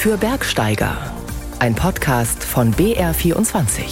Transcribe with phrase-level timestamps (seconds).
[0.00, 0.96] für Bergsteiger.
[1.58, 3.82] Ein Podcast von BR24.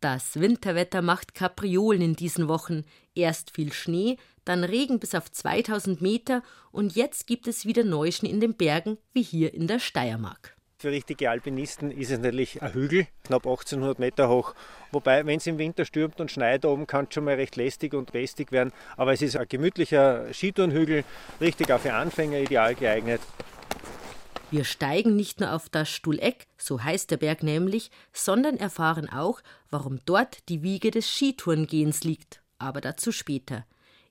[0.00, 2.82] Das Winterwetter macht Kapriolen in diesen Wochen.
[3.14, 6.42] Erst viel Schnee, dann Regen bis auf 2000 Meter
[6.72, 10.56] und jetzt gibt es wieder Neuschnee in den Bergen, wie hier in der Steiermark.
[10.82, 14.52] Für richtige Alpinisten ist es natürlich ein Hügel, knapp 1800 Meter hoch.
[14.90, 17.94] Wobei, wenn es im Winter stürmt und schneit oben, kann es schon mal recht lästig
[17.94, 18.72] und lästig werden.
[18.96, 21.04] Aber es ist ein gemütlicher Skitourenhügel,
[21.40, 23.20] richtig auch für Anfänger ideal geeignet.
[24.50, 29.40] Wir steigen nicht nur auf das Stuhleck, so heißt der Berg nämlich, sondern erfahren auch,
[29.70, 32.42] warum dort die Wiege des Skitourengehens liegt.
[32.58, 33.66] Aber dazu später.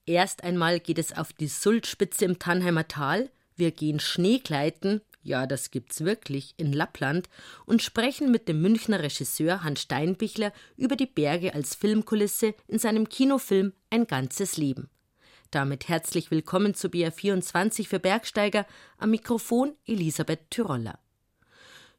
[0.06, 3.30] Erst einmal geht es auf die Sultspitze im Tannheimer Tal.
[3.58, 7.30] Wir gehen Schneegleiten, ja, das gibt's wirklich, in Lappland
[7.66, 13.08] und sprechen mit dem Münchner Regisseur Hans Steinbichler über die Berge als Filmkulisse in seinem
[13.08, 14.90] Kinofilm Ein ganzes Leben.
[15.52, 18.66] Damit herzlich willkommen zu BR24 für Bergsteiger,
[18.98, 20.98] am Mikrofon Elisabeth Tyroller.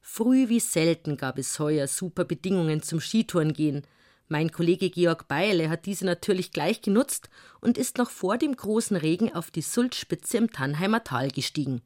[0.00, 3.82] Früh wie selten gab es heuer super Bedingungen zum Skitourengehen.
[4.26, 7.28] Mein Kollege Georg Beile hat diese natürlich gleich genutzt
[7.60, 11.82] und ist noch vor dem großen Regen auf die Sulzspitze im Tannheimer Tal gestiegen.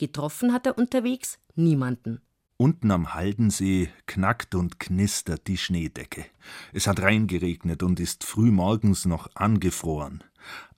[0.00, 2.22] Getroffen hat er unterwegs niemanden.
[2.56, 6.24] Unten am Haldensee knackt und knistert die Schneedecke.
[6.72, 10.24] Es hat reingeregnet und ist frühmorgens noch angefroren.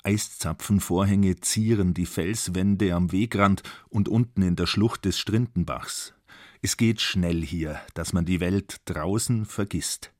[0.02, 6.14] Eiszapfenvorhänge zieren die Felswände am Wegrand und unten in der Schlucht des Strindenbachs.
[6.60, 10.12] Es geht schnell hier, dass man die Welt draußen vergisst.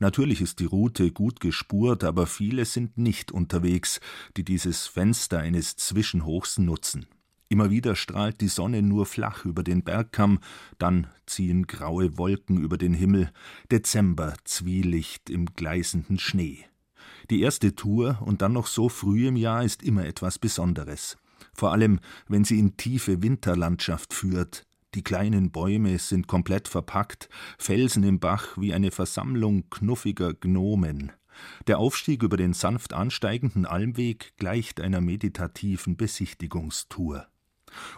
[0.00, 4.00] Natürlich ist die Route gut gespurt, aber viele sind nicht unterwegs,
[4.36, 7.06] die dieses Fenster eines Zwischenhochs nutzen.
[7.50, 10.38] Immer wieder strahlt die Sonne nur flach über den Bergkamm,
[10.78, 13.30] dann ziehen graue Wolken über den Himmel,
[13.70, 16.66] Dezember Zwielicht im gleißenden Schnee.
[17.30, 21.16] Die erste Tour und dann noch so früh im Jahr ist immer etwas Besonderes.
[21.54, 24.64] Vor allem, wenn sie in tiefe Winterlandschaft führt.
[24.94, 31.12] Die kleinen Bäume sind komplett verpackt, Felsen im Bach wie eine Versammlung knuffiger Gnomen.
[31.66, 37.26] Der Aufstieg über den sanft ansteigenden Almweg gleicht einer meditativen Besichtigungstour.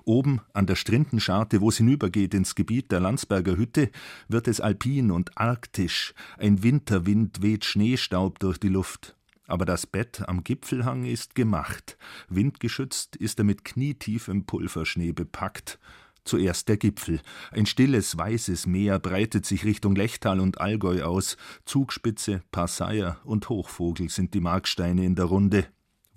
[0.04, 3.91] Oben an der Strindenscharte, wo es hinübergeht ins Gebiet der Landsberger Hütte,
[4.28, 6.14] wird es alpin und arktisch.
[6.38, 9.16] Ein Winterwind weht Schneestaub durch die Luft.
[9.47, 11.98] Aber das Bett am Gipfelhang ist gemacht.
[12.28, 15.81] Windgeschützt ist er mit knietiefem Pulverschnee bepackt.
[16.25, 17.20] Zuerst der Gipfel.
[17.50, 21.37] Ein stilles, weißes Meer breitet sich Richtung Lechtal und Allgäu aus.
[21.64, 25.66] Zugspitze, Passeier und Hochvogel sind die Marksteine in der Runde.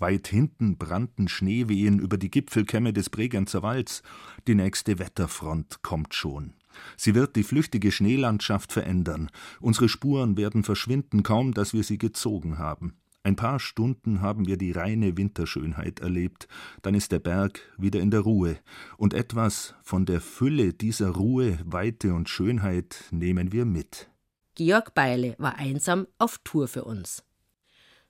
[0.04, 4.04] Weit hinten brannten Schneewehen über die Gipfelkämme des Bregenzer Walds.
[4.50, 6.56] Die nächste Wetterfront kommt schon.
[6.98, 9.32] Sie wird die flüchtige Schneelandschaft verändern.
[9.62, 12.98] Unsere Spuren werden verschwinden, kaum dass wir sie gezogen haben.
[13.24, 16.50] Ein paar Stunden haben wir die reine Winterschönheit erlebt,
[16.82, 18.58] dann ist der Berg wieder in der Ruhe,
[18.98, 24.10] und etwas von der Fülle dieser Ruhe, Weite und Schönheit nehmen wir mit.
[24.56, 27.24] Georg Beile war einsam auf Tour für uns.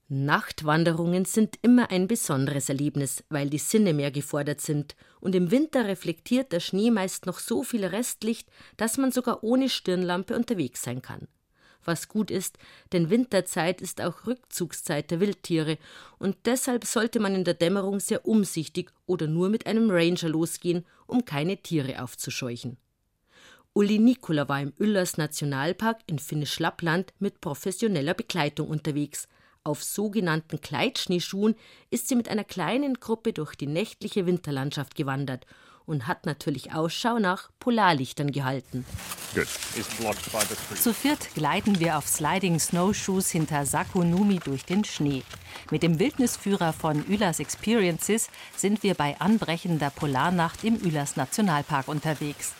[0.10, 5.86] Nachtwanderungen sind immer ein besonderes Erlebnis, weil die Sinne mehr gefordert sind, und im Winter
[5.88, 11.02] reflektiert der Schnee meist noch so viel Restlicht, dass man sogar ohne Stirnlampe unterwegs sein
[11.02, 11.28] kann.
[11.86, 12.58] Was gut ist,
[12.92, 15.78] denn Winterzeit ist auch Rückzugszeit der Wildtiere,
[16.20, 20.86] und deshalb sollte man in der Dämmerung sehr umsichtig oder nur mit einem Ranger losgehen,
[21.08, 22.78] um keine Tiere aufzuscheuchen.
[23.74, 29.30] Uli Nikola war im Ullers Nationalpark in Finnisch Lappland mit professioneller Begleitung unterwegs–
[29.64, 31.56] auf sogenannten Kleidschneeschuhen
[31.90, 35.46] ist sie mit einer kleinen Gruppe durch die nächtliche Winterlandschaft gewandert
[35.86, 38.86] und hat natürlich Ausschau nach Polarlichtern gehalten.
[40.76, 45.24] Zu viert gleiten wir auf Sliding Snowshoes hinter Sakonumi durch den Schnee.
[45.72, 52.54] Mit dem Wildnisführer von Ülas Experiences sind wir bei anbrechender Polarnacht im Ülas Nationalpark unterwegs.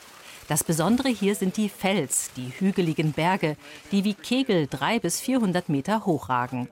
[0.48, 3.56] Das Besondere hier sind die Fels, die hügeligen Berge,
[3.92, 6.68] die wie Kegel drei bis 400 Meter hochragen.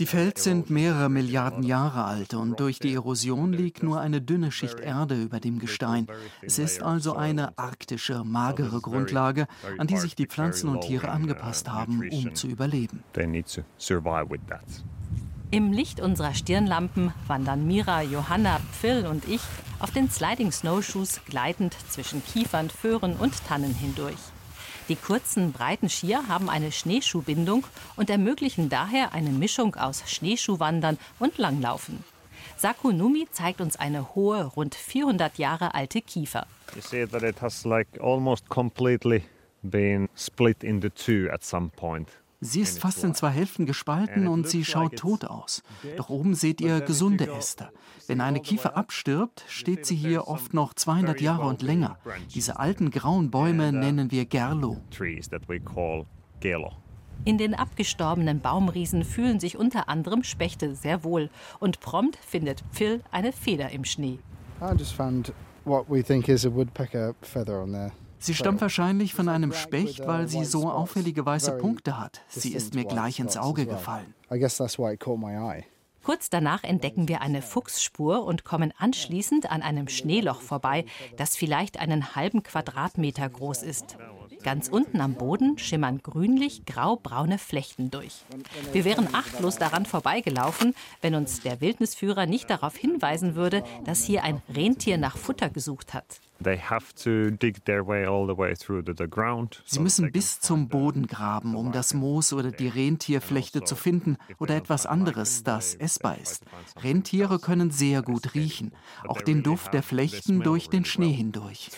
[0.00, 4.50] Die Fels sind mehrere Milliarden Jahre alt und durch die Erosion liegt nur eine dünne
[4.50, 6.08] Schicht Erde über dem Gestein.
[6.42, 9.46] Es ist also eine arktische, magere Grundlage,
[9.78, 13.04] an die sich die Pflanzen und Tiere angepasst haben, um zu überleben.
[15.50, 19.40] Im Licht unserer Stirnlampen wandern Mira, Johanna, Phil und ich
[19.78, 24.18] auf den Sliding Snowshoes gleitend zwischen Kiefern, Föhren und Tannen hindurch.
[24.88, 27.64] Die kurzen, breiten Skier haben eine Schneeschuhbindung
[27.96, 32.04] und ermöglichen daher eine Mischung aus Schneeschuhwandern und Langlaufen.
[32.56, 36.46] Sakunumi zeigt uns eine hohe, rund 400 Jahre alte Kiefer.
[36.74, 39.22] You see that it has like almost completely
[39.62, 42.08] been split into two at some point.
[42.46, 45.62] Sie ist fast in zwei Hälften gespalten und sie schaut tot aus.
[45.96, 47.70] Doch oben seht ihr gesunde Äste.
[48.06, 51.96] Wenn eine Kiefer abstirbt, steht sie hier oft noch 200 Jahre und länger.
[52.34, 54.76] Diese alten grauen Bäume nennen wir Gerlo.
[57.24, 61.30] In den abgestorbenen Baumriesen fühlen sich unter anderem Spechte sehr wohl.
[61.60, 64.18] Und prompt findet Phil eine Feder im Schnee.
[64.60, 65.32] I just found
[65.64, 67.92] what we think is a woodpecker feather on there.
[68.18, 72.22] Sie stammt wahrscheinlich von einem Specht, weil sie so auffällige weiße Punkte hat.
[72.28, 74.14] Sie ist mir gleich ins Auge gefallen.
[76.04, 80.84] Kurz danach entdecken wir eine Fuchsspur und kommen anschließend an einem Schneeloch vorbei,
[81.16, 83.96] das vielleicht einen halben Quadratmeter groß ist.
[84.44, 88.22] Ganz unten am Boden schimmern grünlich grau-braune Flechten durch.
[88.72, 94.22] Wir wären achtlos daran vorbeigelaufen, wenn uns der Wildnisführer nicht darauf hinweisen würde, dass hier
[94.22, 96.20] ein Rentier nach Futter gesucht hat.
[99.64, 104.56] Sie müssen bis zum Boden graben, um das Moos oder die Rentierflechte zu finden oder
[104.56, 106.44] etwas anderes, das essbar ist.
[106.82, 108.72] Rentiere können sehr gut riechen,
[109.08, 111.70] auch den Duft der Flechten durch den Schnee hindurch.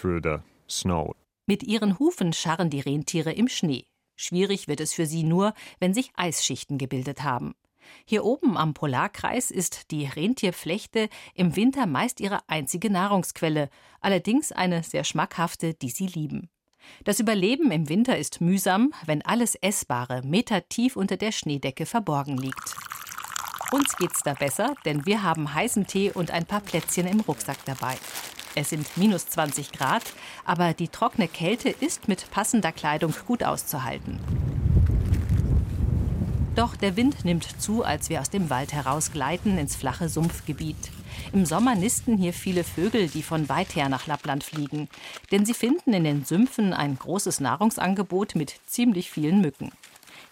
[1.47, 3.87] Mit ihren Hufen scharren die Rentiere im Schnee.
[4.17, 7.55] Schwierig wird es für sie nur, wenn sich Eisschichten gebildet haben.
[8.05, 13.71] Hier oben am Polarkreis ist die Rentierflechte im Winter meist ihre einzige Nahrungsquelle,
[14.01, 16.51] allerdings eine sehr schmackhafte, die sie lieben.
[17.05, 22.75] Das Überleben im Winter ist mühsam, wenn alles Essbare metertief unter der Schneedecke verborgen liegt.
[23.71, 27.65] Uns geht's da besser, denn wir haben heißen Tee und ein paar Plätzchen im Rucksack
[27.65, 27.97] dabei.
[28.59, 30.03] Es sind minus 20 Grad,
[30.47, 34.19] aber die trockene Kälte ist mit passender Kleidung gut auszuhalten.
[36.55, 40.91] Doch der Wind nimmt zu, als wir aus dem Wald herausgleiten ins flache Sumpfgebiet.
[41.35, 44.89] Im Sommer nisten hier viele Vögel, die von weit her nach Lappland fliegen.
[45.31, 49.71] Denn sie finden in den Sümpfen ein großes Nahrungsangebot mit ziemlich vielen Mücken.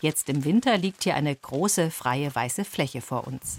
[0.00, 3.58] Jetzt im Winter liegt hier eine große freie weiße Fläche vor uns.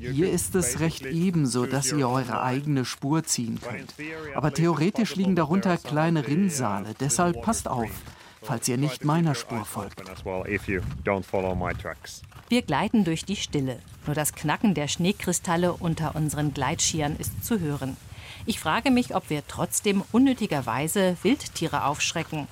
[0.00, 3.94] Hier ist es recht eben, so dass ihr eure eigene Spur ziehen könnt.
[4.34, 7.90] Aber theoretisch liegen darunter kleine Rinnsale, deshalb passt auf
[8.42, 10.02] falls ihr nicht meiner Spur folgt.
[12.48, 13.78] Wir gleiten durch die Stille.
[14.06, 17.96] Nur das Knacken der Schneekristalle unter unseren Gleitschieren ist zu hören.
[18.46, 22.48] Ich frage mich, ob wir trotzdem unnötigerweise Wildtiere aufschrecken.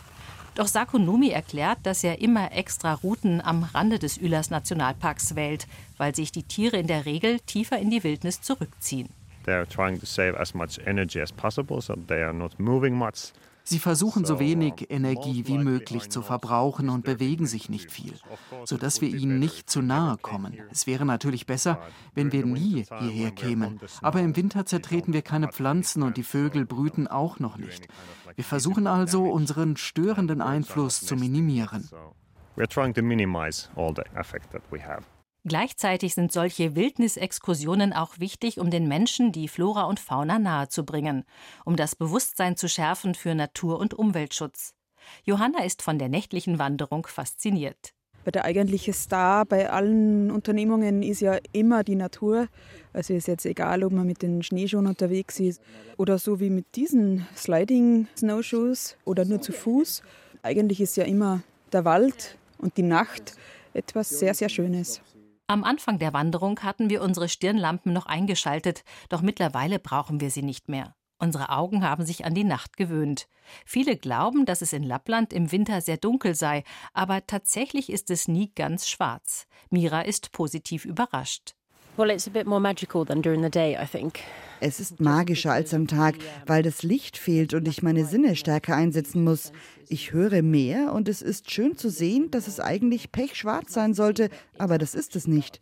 [0.59, 5.69] Doch Sakonumi erklärt, dass er immer extra Routen am Rande des Ülas Nationalparks wählt,
[5.99, 9.09] weil sich die Tiere in der Regel tiefer in die Wildnis zurückziehen.
[9.45, 12.97] They are trying to save as much energy as possible, so they are not moving
[12.97, 13.33] much.
[13.69, 18.15] Sie versuchen so wenig Energie wie möglich zu verbrauchen und bewegen sich nicht viel,
[18.65, 20.57] sodass wir ihnen nicht zu nahe kommen.
[20.71, 21.79] Es wäre natürlich besser,
[22.15, 26.65] wenn wir nie hierher kämen, aber im Winter zertreten wir keine Pflanzen und die Vögel
[26.65, 27.89] brüten auch noch nicht.
[28.37, 31.91] Wir versuchen also, unseren störenden Einfluss zu minimieren.
[32.57, 35.05] We're trying to minimize all the effect that we have.
[35.49, 41.25] Gleichzeitig sind solche Wildnisexkursionen auch wichtig, um den Menschen die Flora und Fauna nahezubringen,
[41.65, 44.75] um das Bewusstsein zu schärfen für Natur- und Umweltschutz.
[45.25, 47.95] Johanna ist von der nächtlichen Wanderung fasziniert.
[48.27, 52.49] Der eigentliche Star bei allen Unternehmungen ist ja immer die Natur.
[52.93, 55.63] Also ist jetzt egal, ob man mit den Schneeschuhen unterwegs ist
[55.97, 60.03] oder so wie mit diesen Sliding Snowshoes oder nur zu Fuß.
[60.43, 61.43] Eigentlich ist ja immer
[61.73, 63.35] der Wald und die Nacht
[63.73, 65.01] etwas sehr, sehr Schönes.
[65.51, 70.43] Am Anfang der Wanderung hatten wir unsere Stirnlampen noch eingeschaltet, doch mittlerweile brauchen wir sie
[70.43, 70.95] nicht mehr.
[71.19, 73.29] Unsere Augen haben sich an die Nacht gewöhnt.
[73.65, 78.29] Viele glauben, dass es in Lappland im Winter sehr dunkel sei, aber tatsächlich ist es
[78.29, 79.47] nie ganz schwarz.
[79.71, 81.55] Mira ist positiv überrascht.
[81.99, 84.21] Well, it's a bit more magical than during the day, I think.
[84.61, 86.15] Es ist magischer als am Tag,
[86.47, 89.51] weil das Licht fehlt und ich meine Sinne stärker einsetzen muss.
[89.89, 94.31] Ich höre mehr und es ist schön zu sehen, dass es eigentlich pechschwarz sein sollte,
[94.59, 95.61] aber das ist es nicht.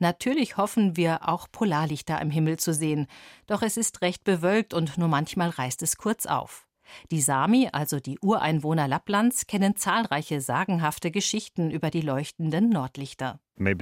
[0.00, 3.06] Natürlich hoffen wir auch Polarlichter am Himmel zu sehen,
[3.46, 6.66] doch es ist recht bewölkt und nur manchmal reißt es kurz auf.
[7.10, 13.40] Die Sami, also die Ureinwohner Lapplands, kennen zahlreiche sagenhafte Geschichten über die leuchtenden Nordlichter.
[13.58, 13.76] Ein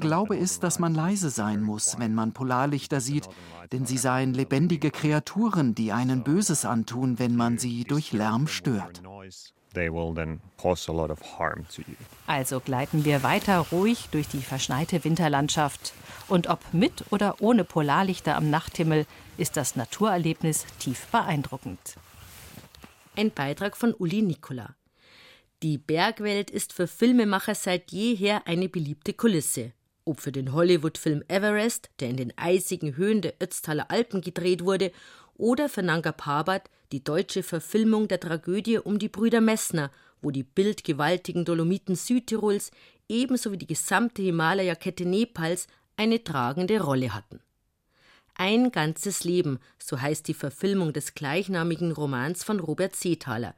[0.00, 3.28] Glaube ist, dass man leise sein muss, wenn man Polarlichter sieht,
[3.72, 9.02] denn sie seien lebendige Kreaturen, die einen Böses antun, wenn man sie durch Lärm stört.
[12.26, 15.92] Also gleiten wir weiter ruhig durch die verschneite Winterlandschaft.
[16.28, 21.96] Und ob mit oder ohne Polarlichter am Nachthimmel, ist das Naturerlebnis tief beeindruckend.
[23.16, 24.74] Ein Beitrag von Uli Nicola.
[25.62, 29.72] Die Bergwelt ist für Filmemacher seit jeher eine beliebte Kulisse.
[30.04, 34.90] Ob für den Hollywood-Film Everest, der in den eisigen Höhen der Ötztaler Alpen gedreht wurde,
[35.42, 40.44] oder für Nanga Parbat die deutsche Verfilmung der Tragödie um die Brüder Messner, wo die
[40.44, 42.70] bildgewaltigen Dolomiten Südtirols
[43.08, 47.40] ebenso wie die gesamte Himalaya-Kette Nepals eine tragende Rolle hatten.
[48.36, 53.56] Ein ganzes Leben, so heißt die Verfilmung des gleichnamigen Romans von Robert Seethaler.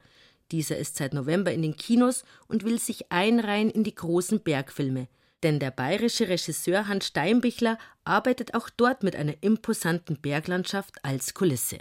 [0.51, 5.07] Dieser ist seit November in den Kinos und will sich einreihen in die großen Bergfilme.
[5.43, 11.79] Denn der bayerische Regisseur Hans Steinbichler arbeitet auch dort mit einer imposanten Berglandschaft als Kulisse.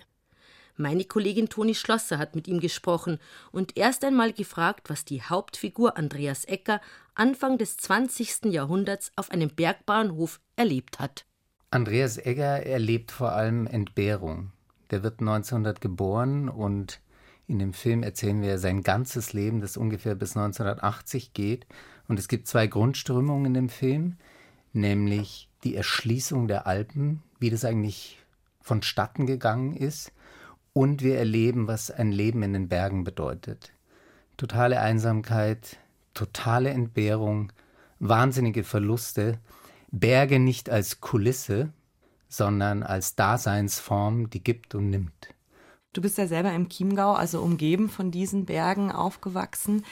[0.77, 3.19] Meine Kollegin Toni Schlosser hat mit ihm gesprochen
[3.53, 6.81] und erst einmal gefragt, was die Hauptfigur Andreas Ecker
[7.15, 8.47] Anfang des 20.
[8.47, 11.27] Jahrhunderts auf einem Bergbauernhof erlebt hat.
[11.71, 14.51] Andreas Egger erlebt vor allem Entbehrung.
[14.91, 17.01] Der wird 1900 geboren und
[17.47, 21.67] in dem Film erzählen wir sein ganzes Leben, das ungefähr bis 1980 geht.
[22.09, 24.17] Und es gibt zwei Grundströmungen in dem Film,
[24.73, 28.19] nämlich die Erschließung der Alpen, wie das eigentlich
[28.61, 30.13] vonstatten gegangen ist.
[30.73, 33.73] Und wir erleben, was ein Leben in den Bergen bedeutet.
[34.37, 35.79] Totale Einsamkeit,
[36.13, 37.53] totale Entbehrung,
[38.01, 39.39] wahnsinnige Verluste.
[39.93, 41.73] Berge nicht als Kulisse,
[42.29, 45.29] sondern als Daseinsform, die gibt und nimmt.
[45.93, 49.85] Du bist ja selber im Chiemgau, also umgeben von diesen Bergen aufgewachsen.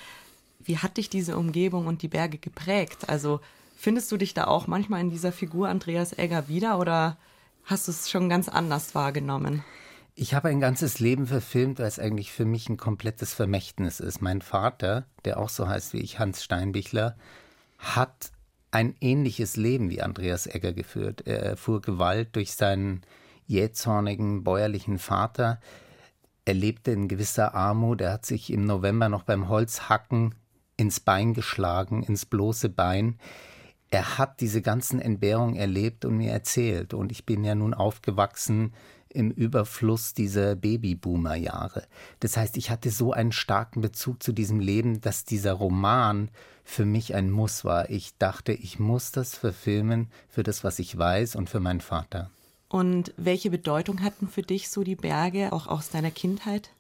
[0.65, 3.09] Wie hat dich diese Umgebung und die Berge geprägt?
[3.09, 3.41] Also
[3.77, 7.17] findest du dich da auch manchmal in dieser Figur Andreas Egger wieder oder
[7.65, 9.65] hast du es schon ganz anders wahrgenommen?
[10.15, 14.21] Ich habe ein ganzes Leben verfilmt, weil es eigentlich für mich ein komplettes Vermächtnis ist.
[14.21, 17.17] Mein Vater, der auch so heißt wie ich, Hans Steinbichler,
[17.79, 18.31] hat
[18.71, 21.23] ein ähnliches Leben wie Andreas Egger geführt.
[21.27, 23.03] Er erfuhr Gewalt durch seinen
[23.47, 25.61] jähzornigen bäuerlichen Vater.
[26.45, 28.01] Er lebte in gewisser Armut.
[28.01, 30.35] Er hat sich im November noch beim Holzhacken
[30.77, 33.19] ins Bein geschlagen, ins bloße Bein.
[33.91, 36.95] Er hat diese ganzen Entbehrungen erlebt und mir erzählt.
[36.95, 38.73] Und ich bin ja nun aufgewachsen
[39.11, 41.85] im Überfluss dieser Babyboomer-Jahre.
[42.21, 46.31] Das heißt, ich hatte so einen starken Bezug zu diesem Leben, dass dieser Roman
[46.65, 47.91] für mich ein Muss war.
[47.91, 52.31] Ich dachte, ich muss das verfilmen für das, was ich weiß und für meinen Vater.
[52.69, 56.71] Und welche Bedeutung hatten für dich so die Berge, auch aus deiner Kindheit?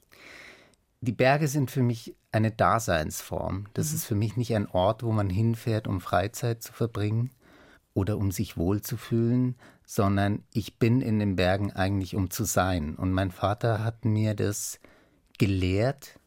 [1.02, 3.66] Die Berge sind für mich eine Daseinsform.
[3.74, 3.96] Das mhm.
[3.96, 7.30] ist für mich nicht ein Ort, wo man hinfährt, um Freizeit zu verbringen
[7.94, 12.96] oder um sich wohlzufühlen, sondern ich bin in den Bergen eigentlich, um zu sein.
[12.96, 14.80] Und mein Vater hat mir das
[15.38, 16.18] gelehrt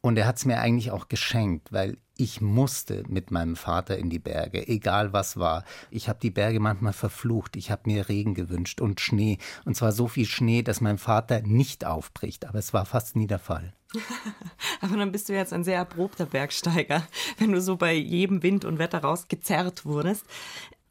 [0.00, 4.10] und er hat es mir eigentlich auch geschenkt, weil ich musste mit meinem Vater in
[4.10, 5.64] die Berge, egal was war.
[5.90, 7.56] Ich habe die Berge manchmal verflucht.
[7.56, 9.38] Ich habe mir Regen gewünscht und Schnee.
[9.64, 12.46] Und zwar so viel Schnee, dass mein Vater nicht aufbricht.
[12.46, 13.72] Aber es war fast nie der Fall.
[14.80, 17.06] Aber dann bist du jetzt ein sehr erprobter Bergsteiger,
[17.38, 20.24] wenn du so bei jedem Wind und Wetter rausgezerrt wurdest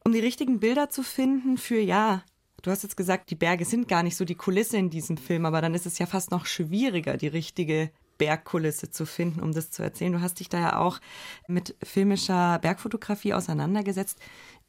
[0.10, 2.24] um die richtigen Bilder zu finden für, ja,
[2.64, 5.46] du hast jetzt gesagt, die Berge sind gar nicht so die Kulisse in diesem Film,
[5.46, 9.72] aber dann ist es ja fast noch schwieriger, die richtige Bergkulisse zu finden, um das
[9.72, 10.14] zu erzählen.
[10.14, 11.00] Du hast dich da ja auch
[11.48, 14.20] mit filmischer Bergfotografie auseinandergesetzt.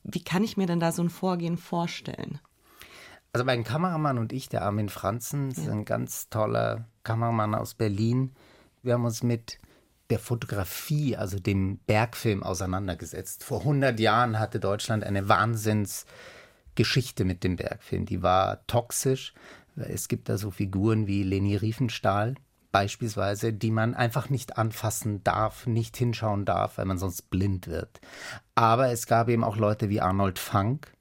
[0.05, 2.39] Wie kann ich mir denn da so ein Vorgehen vorstellen?
[3.33, 5.73] Also mein Kameramann und ich, der Armin Franzen, ist ja.
[5.73, 8.33] ein ganz toller Kameramann aus Berlin.
[8.83, 9.59] Wir haben uns mit
[10.11, 13.45] der Fotografie, also dem Bergfilm auseinandergesetzt.
[13.45, 18.07] Vor 100 Jahren hatte Deutschland eine Wahnsinnsgeschichte mit dem Bergfilm.
[18.07, 19.33] Die war toxisch.
[19.77, 22.35] Es gibt da so Figuren wie Leni Riefenstahl
[22.73, 28.01] beispielsweise, die man einfach nicht anfassen darf, nicht hinschauen darf, weil man sonst blind wird.
[28.55, 30.93] Aber es gab eben auch Leute wie Arnold Funk,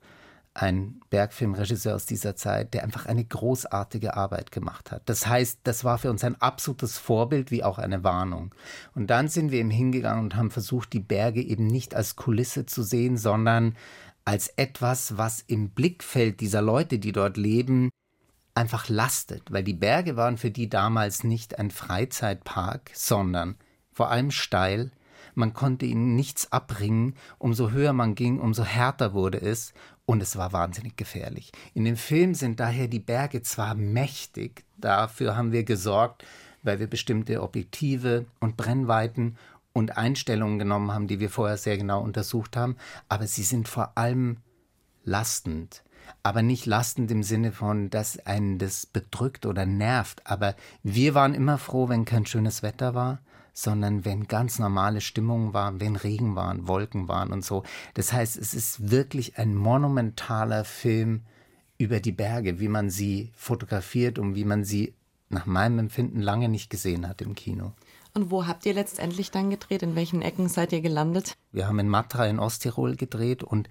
[0.61, 5.03] ein Bergfilmregisseur aus dieser Zeit, der einfach eine großartige Arbeit gemacht hat.
[5.05, 8.53] Das heißt, das war für uns ein absolutes Vorbild wie auch eine Warnung.
[8.93, 12.65] Und dann sind wir ihm hingegangen und haben versucht, die Berge eben nicht als Kulisse
[12.65, 13.77] zu sehen, sondern
[14.25, 17.89] als etwas, was im Blickfeld dieser Leute, die dort leben,
[18.53, 23.55] einfach lastet, weil die Berge waren für die damals nicht ein Freizeitpark, sondern
[23.93, 24.91] vor allem steil,
[25.35, 29.73] man konnte ihnen nichts abbringen, umso höher man ging, umso härter wurde es
[30.09, 31.51] und es war wahnsinnig gefährlich.
[31.75, 36.25] In dem Film sind daher die Berge zwar mächtig, dafür haben wir gesorgt,
[36.63, 39.37] weil wir bestimmte Objektive und Brennweiten
[39.71, 42.75] und Einstellungen genommen haben, die wir vorher sehr genau untersucht haben,
[43.07, 44.37] aber sie sind vor allem
[45.03, 45.83] lastend.
[46.21, 50.25] Aber nicht lastend im Sinne von, dass einen das bedrückt oder nervt.
[50.25, 53.19] Aber wir waren immer froh, wenn kein schönes Wetter war
[53.53, 57.63] sondern wenn ganz normale Stimmungen waren, wenn Regen waren, Wolken waren und so.
[57.93, 61.23] Das heißt, es ist wirklich ein monumentaler Film
[61.77, 64.93] über die Berge, wie man sie fotografiert und wie man sie
[65.29, 67.73] nach meinem Empfinden lange nicht gesehen hat im Kino.
[68.13, 69.83] Und wo habt ihr letztendlich dann gedreht?
[69.83, 71.38] In welchen Ecken seid ihr gelandet?
[71.51, 73.69] Wir haben in Matra in Osttirol gedreht und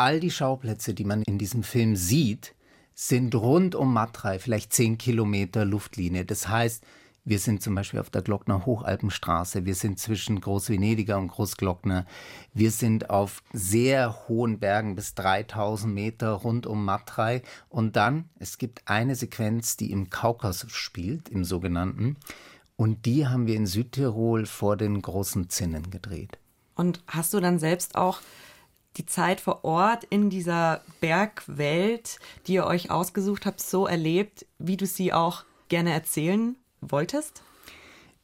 [0.00, 2.54] all die Schauplätze, die man in diesem Film sieht,
[2.94, 6.24] sind rund um Matrei vielleicht zehn Kilometer Luftlinie.
[6.24, 6.84] Das heißt,
[7.26, 9.66] wir sind zum Beispiel auf der Glockner Hochalpenstraße.
[9.66, 12.06] Wir sind zwischen Großvenediger und Großglockner.
[12.54, 17.42] Wir sind auf sehr hohen Bergen bis 3000 Meter rund um Matrei.
[17.68, 22.16] Und dann, es gibt eine Sequenz, die im Kaukasus spielt, im sogenannten.
[22.76, 26.38] Und die haben wir in Südtirol vor den großen Zinnen gedreht.
[26.74, 28.22] Und hast du dann selbst auch
[28.96, 34.76] die Zeit vor Ort in dieser Bergwelt, die ihr euch ausgesucht habt, so erlebt, wie
[34.76, 37.42] du sie auch gerne erzählen wolltest?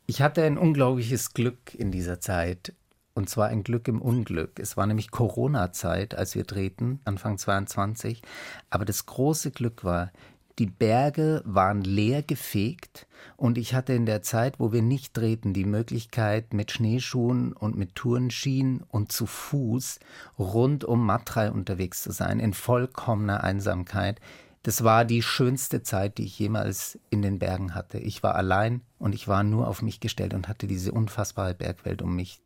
[0.06, 2.74] Ich hatte ein unglaubliches Glück in dieser Zeit.
[3.14, 4.60] Und zwar ein Glück im Unglück.
[4.60, 8.20] Es war nämlich Corona-Zeit, als wir drehten, Anfang 22.
[8.68, 10.12] Aber das große Glück war,
[10.58, 15.52] die Berge waren leer gefegt und ich hatte in der Zeit, wo wir nicht drehten,
[15.52, 20.00] die Möglichkeit, mit Schneeschuhen und mit Tourenschienen und zu Fuß
[20.38, 24.20] rund um Matrei unterwegs zu sein, in vollkommener Einsamkeit.
[24.62, 27.98] Das war die schönste Zeit, die ich jemals in den Bergen hatte.
[27.98, 32.00] Ich war allein und ich war nur auf mich gestellt und hatte diese unfassbare Bergwelt
[32.00, 32.40] um mich.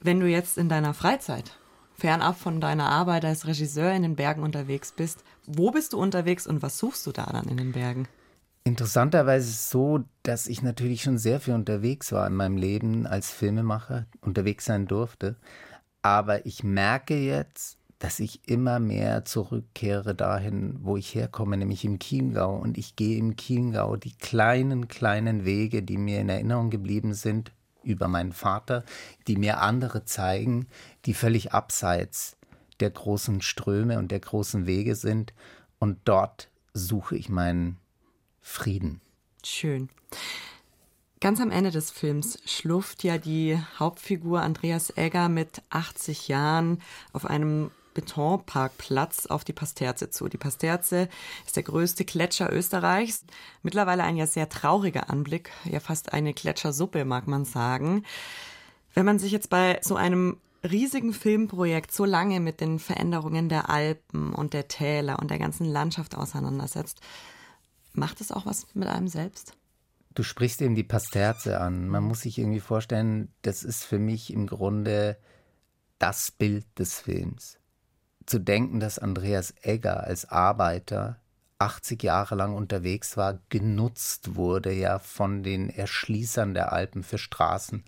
[0.00, 1.58] Wenn du jetzt in deiner Freizeit
[1.96, 6.46] fernab von deiner Arbeit als Regisseur in den Bergen unterwegs bist, wo bist du unterwegs
[6.46, 8.06] und was suchst du da dann in den Bergen?
[8.64, 13.06] Interessanterweise ist es so, dass ich natürlich schon sehr viel unterwegs war in meinem Leben
[13.06, 15.36] als Filmemacher, unterwegs sein durfte.
[16.02, 21.98] Aber ich merke jetzt, dass ich immer mehr zurückkehre dahin, wo ich herkomme, nämlich im
[21.98, 22.56] Chiemgau.
[22.56, 27.52] Und ich gehe im Chiemgau die kleinen, kleinen Wege, die mir in Erinnerung geblieben sind,
[27.86, 28.84] über meinen Vater,
[29.26, 30.66] die mir andere zeigen,
[31.06, 32.36] die völlig abseits
[32.80, 35.32] der großen Ströme und der großen Wege sind.
[35.78, 37.78] Und dort suche ich meinen
[38.42, 39.00] Frieden.
[39.44, 39.88] Schön.
[41.20, 47.24] Ganz am Ende des Films schlufft ja die Hauptfigur Andreas Egger mit 80 Jahren auf
[47.24, 50.28] einem Betonparkplatz auf die Pasterze zu.
[50.28, 51.08] Die Pasterze
[51.46, 53.24] ist der größte Gletscher Österreichs.
[53.62, 58.04] Mittlerweile ein ja sehr trauriger Anblick, ja fast eine Gletschersuppe, mag man sagen.
[58.92, 63.70] Wenn man sich jetzt bei so einem riesigen Filmprojekt so lange mit den Veränderungen der
[63.70, 67.00] Alpen und der Täler und der ganzen Landschaft auseinandersetzt,
[67.94, 69.54] macht es auch was mit einem selbst?
[70.14, 71.88] Du sprichst eben die Pasterze an.
[71.88, 75.16] Man muss sich irgendwie vorstellen, das ist für mich im Grunde
[75.98, 77.55] das Bild des Films
[78.26, 81.20] zu denken, dass Andreas Egger als Arbeiter
[81.58, 87.84] 80 Jahre lang unterwegs war, genutzt wurde ja von den Erschließern der Alpen für Straßen,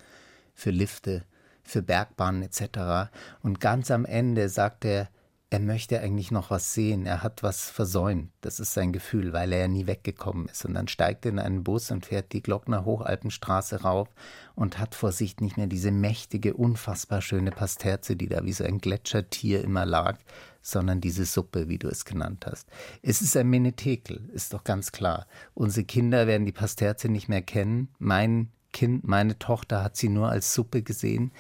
[0.55, 1.25] für Lifte,
[1.63, 3.11] für Bergbahnen etc.
[3.43, 5.09] Und ganz am Ende sagt er,
[5.51, 8.31] er möchte eigentlich noch was sehen, er hat was versäumt.
[8.43, 10.67] Das ist sein Gefühl, weil er ja nie weggekommen ist.
[10.67, 14.09] Und dann steigt er in einen Bus und fährt die Glockner Hochalpenstraße rauf
[14.55, 18.63] und hat vor sich nicht mehr diese mächtige, unfassbar schöne Pasterze, die da wie so
[18.63, 20.19] ein Gletschertier immer lag,
[20.61, 22.69] sondern diese Suppe, wie du es genannt hast.
[23.01, 25.27] Es ist ein Menetekel, ist doch ganz klar.
[25.55, 27.89] Unsere Kinder werden die Pasterze nicht mehr kennen.
[27.99, 31.33] Mein Kind, meine Tochter hat sie nur als Suppe gesehen.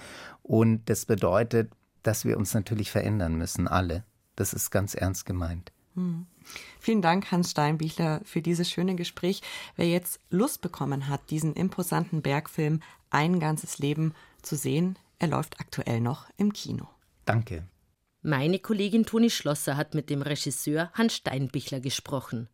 [0.42, 1.70] Und das bedeutet,
[2.02, 4.04] dass wir uns natürlich verändern müssen, alle.
[4.36, 5.72] Das ist ganz ernst gemeint.
[5.94, 6.26] Hm.
[6.80, 9.42] Vielen Dank, Hans Steinbichler, für dieses schöne Gespräch.
[9.76, 12.80] Wer jetzt Lust bekommen hat, diesen imposanten Bergfilm
[13.10, 16.88] Ein ganzes Leben zu sehen, er läuft aktuell noch im Kino.
[17.24, 17.66] Danke.
[18.22, 22.48] Meine Kollegin Toni Schlosser hat mit dem Regisseur Hans Steinbichler gesprochen.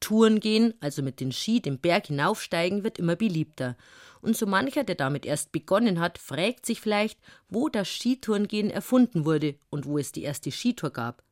[0.00, 3.76] Touren gehen, also mit den Ski den Berg hinaufsteigen, wird immer beliebter.
[4.22, 9.24] Und so mancher, der damit erst begonnen hat, fragt sich vielleicht, wo das Skitourengehen erfunden
[9.24, 11.22] wurde und wo es die erste Skitour gab.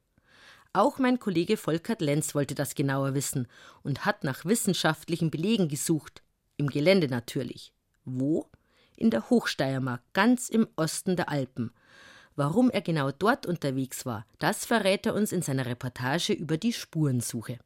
[0.72, 3.48] Auch mein Kollege Volkert Lenz wollte das genauer wissen
[3.83, 6.22] und hat nach wissenschaftlichen Belegen gesucht.
[6.57, 7.72] Im Gelände natürlich.
[8.04, 8.50] Wo?
[8.96, 11.72] In der Hochsteiermark, ganz im Osten der Alpen.
[12.37, 16.72] Warum er genau dort unterwegs war, das verrät er uns in seiner Reportage über die
[16.72, 17.59] Spurensuche.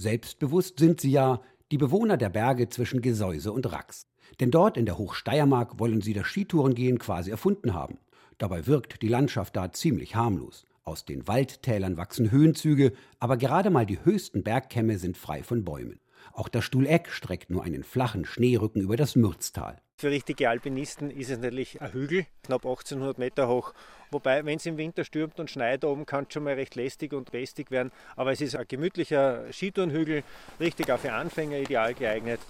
[0.00, 4.06] Selbstbewusst sind sie ja, die Bewohner der Berge zwischen Gesäuse und Rax.
[4.40, 7.98] Denn dort in der Hochsteiermark wollen sie das Skitourengehen quasi erfunden haben.
[8.38, 10.64] Dabei wirkt die Landschaft da ziemlich harmlos.
[10.84, 16.00] Aus den Waldtälern wachsen Höhenzüge, aber gerade mal die höchsten Bergkämme sind frei von Bäumen.
[16.32, 19.80] Auch der Stuhleck streckt nur einen flachen Schneerücken über das Mürztal.
[20.00, 23.74] Für richtige Alpinisten ist es natürlich ein Hügel, knapp 1800 Meter hoch.
[24.10, 27.12] Wobei, wenn es im Winter stürmt und schneit oben, kann es schon mal recht lästig
[27.12, 27.92] und lästig werden.
[28.16, 30.22] Aber es ist ein gemütlicher Skitourenhügel,
[30.58, 32.40] richtig auch für Anfänger ideal geeignet.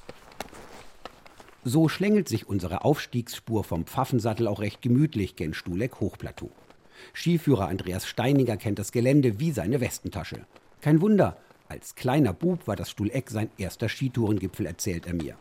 [1.64, 6.50] So schlängelt sich unsere Aufstiegsspur vom Pfaffensattel auch recht gemütlich gen Stuhleck Hochplateau.
[7.14, 10.46] Skiführer Andreas Steininger kennt das Gelände wie seine Westentasche.
[10.80, 11.36] Kein Wunder,
[11.70, 15.36] als kleiner Bub war das Stuhleck sein erster Skitourengipfel, erzählt er mir.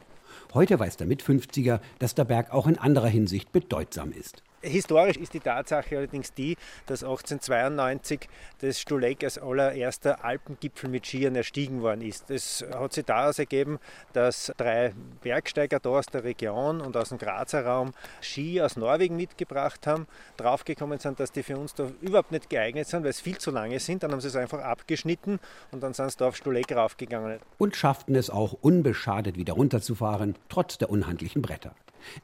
[0.53, 4.43] Heute weiß der Mit-50er, dass der Berg auch in anderer Hinsicht bedeutsam ist.
[4.62, 8.28] Historisch ist die Tatsache allerdings die, dass 1892
[8.60, 12.30] das Stuleck als allererster Alpengipfel mit Skiern erstiegen worden ist.
[12.30, 13.80] Es hat sich daraus ergeben,
[14.13, 19.15] dass drei Bergsteiger da aus der Region und aus dem Grazer Raum Ski aus Norwegen
[19.15, 23.22] mitgebracht haben, draufgekommen sind, dass die für uns da überhaupt nicht geeignet sind, weil es
[23.22, 24.04] viel zu lange sind.
[24.04, 25.39] Dann haben sie es einfach abgeschnitten
[25.72, 27.39] und dann sind sie da auf Stuleck raufgegangen.
[27.58, 31.74] Und schafften es auch unbeschadet wieder runterzufahren, trotz der unhandlichen Bretter.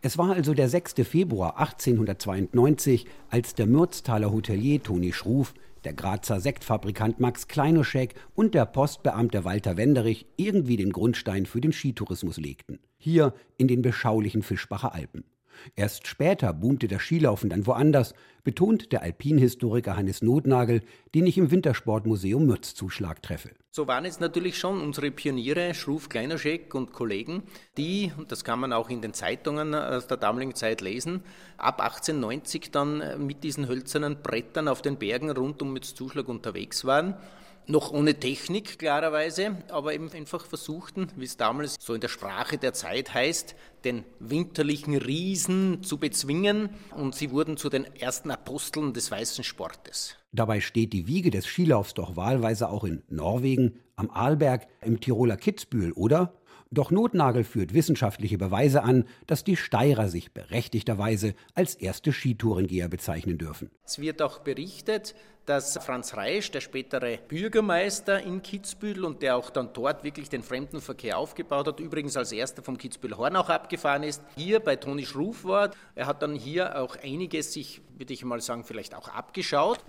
[0.01, 0.95] Es war also der 6.
[1.03, 8.65] Februar 1892, als der Mürztaler Hotelier Toni Schruf, der Grazer Sektfabrikant Max Kleinoschek und der
[8.65, 12.79] Postbeamte Walter Wenderich irgendwie den Grundstein für den Skitourismus legten.
[12.97, 15.23] Hier in den beschaulichen Fischbacher Alpen.
[15.75, 18.13] Erst später boomte das Skilaufen dann woanders,
[18.43, 20.81] betont der Alpinhistoriker Hannes Notnagel,
[21.13, 23.49] den ich im Wintersportmuseum Mürz Zuschlag treffe.
[23.71, 27.43] So waren es natürlich schon unsere Pioniere, Schruf, Kleinerscheck und Kollegen,
[27.77, 31.21] die, und das kann man auch in den Zeitungen aus der damaligen Zeit lesen,
[31.57, 36.85] ab 1890 dann mit diesen hölzernen Brettern auf den Bergen rund um Mürz Zuschlag unterwegs
[36.85, 37.15] waren
[37.67, 42.57] noch ohne Technik klarerweise, aber eben einfach versuchten, wie es damals so in der Sprache
[42.57, 48.93] der Zeit heißt, den winterlichen Riesen zu bezwingen und sie wurden zu den ersten Aposteln
[48.93, 50.17] des weißen Sportes.
[50.31, 55.37] Dabei steht die Wiege des Skilaufs doch wahlweise auch in Norwegen, am Arlberg, im Tiroler
[55.37, 56.33] Kitzbühel, oder?
[56.75, 63.37] Doch Notnagel führt wissenschaftliche Beweise an, dass die Steirer sich berechtigterweise als erste Skitourengeher bezeichnen
[63.37, 63.71] dürfen.
[63.85, 69.51] Es wird auch berichtet, dass Franz Reisch, der spätere Bürgermeister in Kitzbühel und der auch
[69.51, 74.03] dann dort wirklich den Fremdenverkehr aufgebaut hat, übrigens als erster vom Kitzbühel Horn auch abgefahren
[74.03, 75.71] ist, hier bei Toni Schruf war.
[75.95, 79.79] Er hat dann hier auch einiges sich, würde ich mal sagen, vielleicht auch abgeschaut.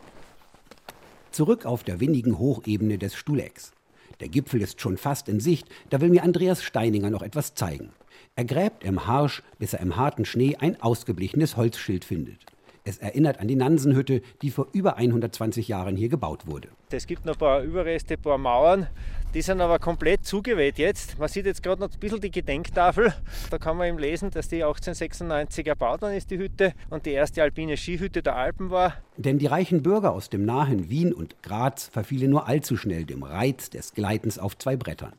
[1.33, 3.73] Zurück auf der windigen Hochebene des Stulecks.
[4.21, 7.91] Der Gipfel ist schon fast in Sicht, da will mir Andreas Steininger noch etwas zeigen.
[8.35, 12.47] Er gräbt im Harsch, bis er im harten Schnee ein ausgeblichenes Holzschild findet.
[12.85, 16.69] Es erinnert an die Nansenhütte, die vor über 120 Jahren hier gebaut wurde.
[16.91, 18.87] Es gibt noch ein paar Überreste, ein paar Mauern.
[19.35, 21.19] Die sind aber komplett zugeweht jetzt.
[21.19, 23.13] Man sieht jetzt gerade noch ein bisschen die Gedenktafel.
[23.51, 27.11] Da kann man eben lesen, dass die 1896 erbaut worden ist, die Hütte, und die
[27.11, 28.95] erste alpine Skihütte der Alpen war.
[29.17, 33.23] Denn die reichen Bürger aus dem nahen Wien und Graz verfielen nur allzu schnell dem
[33.23, 35.13] Reiz des Gleitens auf zwei Brettern.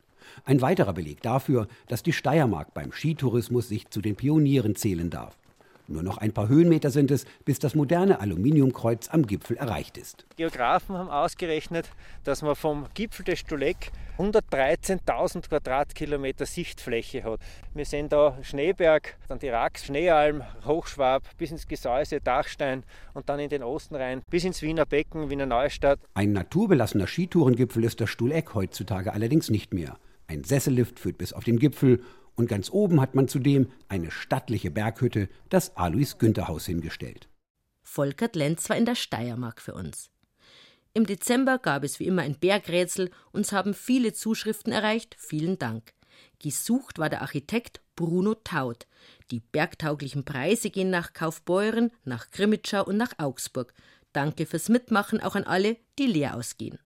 [0.46, 5.38] Ein weiterer Beleg dafür, dass die Steiermark beim Skitourismus sich zu den Pionieren zählen darf.
[5.88, 10.26] Nur noch ein paar Höhenmeter sind es, bis das moderne Aluminiumkreuz am Gipfel erreicht ist.
[10.36, 11.90] Geografen haben ausgerechnet,
[12.26, 17.40] dass man vom Gipfel des Stuleck 113.000 Quadratkilometer Sichtfläche hat.
[17.74, 23.40] Wir sehen da Schneeberg, dann die Rax, Schneealm, Hochschwab, bis ins Gesäuse, Dachstein und dann
[23.40, 26.00] in den Osten rein, bis ins Wiener Becken, Wiener Neustadt.
[26.16, 29.98] Ein naturbelassener Skitourengipfel ist der Stuleck heutzutage allerdings nicht mehr.
[30.30, 32.02] Ein Sessellift führt bis auf den Gipfel
[32.38, 37.28] und ganz oben hat man zudem eine stattliche Berghütte, das Alois Günther Haus hingestellt.
[37.84, 40.10] Volkert Lenz war in der Steiermark für uns.
[40.94, 45.94] Im Dezember gab es wie immer ein Bergrätsel, uns haben viele Zuschriften erreicht, vielen Dank.
[46.40, 48.88] Gesucht war der Architekt Bruno Taut.
[49.32, 53.74] Die bergtauglichen Preise gehen nach Kaufbeuren, nach Grimmitschau und nach Augsburg.
[54.14, 56.76] Danke fürs Mitmachen auch an alle, die leer ausgehen.